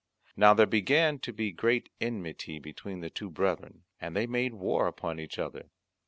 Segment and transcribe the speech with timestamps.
[0.35, 4.87] Now there began to be great enmity between the two brethren, and they made war
[4.87, 5.69] upon each other.